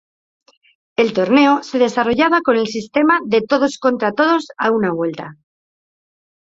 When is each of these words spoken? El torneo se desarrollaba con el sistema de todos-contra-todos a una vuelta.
El 0.95 1.13
torneo 1.13 1.61
se 1.61 1.77
desarrollaba 1.77 2.41
con 2.41 2.55
el 2.57 2.65
sistema 2.65 3.19
de 3.23 3.43
todos-contra-todos 3.43 4.47
a 4.57 4.71
una 4.71 4.91
vuelta. 4.91 5.35